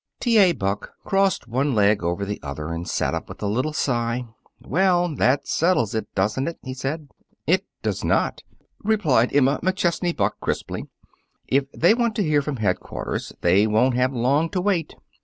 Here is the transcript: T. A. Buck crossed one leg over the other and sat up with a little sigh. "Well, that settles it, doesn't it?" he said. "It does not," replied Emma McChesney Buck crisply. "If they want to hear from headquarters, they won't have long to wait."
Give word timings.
T. 0.19 0.39
A. 0.39 0.51
Buck 0.53 0.93
crossed 1.03 1.47
one 1.47 1.75
leg 1.75 2.01
over 2.01 2.25
the 2.25 2.39
other 2.41 2.69
and 2.69 2.87
sat 2.89 3.13
up 3.13 3.29
with 3.29 3.39
a 3.43 3.45
little 3.45 3.71
sigh. 3.71 4.25
"Well, 4.59 5.13
that 5.17 5.47
settles 5.47 5.93
it, 5.93 6.07
doesn't 6.15 6.47
it?" 6.47 6.57
he 6.63 6.73
said. 6.73 7.09
"It 7.45 7.67
does 7.83 8.03
not," 8.03 8.41
replied 8.83 9.31
Emma 9.31 9.59
McChesney 9.61 10.17
Buck 10.17 10.39
crisply. 10.39 10.87
"If 11.47 11.71
they 11.71 11.93
want 11.93 12.15
to 12.15 12.23
hear 12.23 12.41
from 12.41 12.55
headquarters, 12.57 13.31
they 13.41 13.67
won't 13.67 13.93
have 13.93 14.11
long 14.11 14.49
to 14.49 14.61
wait." 14.61 14.95